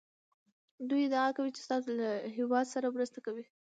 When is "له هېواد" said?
1.99-2.65